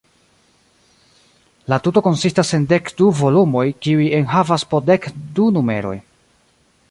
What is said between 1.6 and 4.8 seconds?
La tuto konsistas en dek du volumoj, kiuj enhavas